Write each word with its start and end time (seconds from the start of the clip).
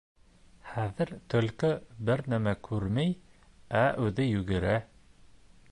Хәҙер 0.69 1.11
төлкө 1.33 1.69
бер 2.09 2.23
нәмә 2.35 2.55
күрмәй, 2.69 3.15
ә 3.83 3.85
үҙе 4.07 4.27
йүгерә. 4.35 4.75